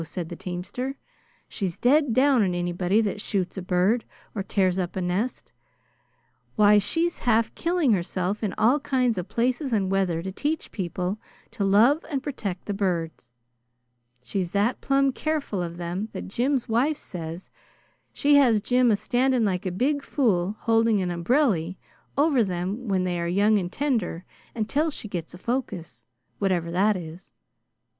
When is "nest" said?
5.01-5.51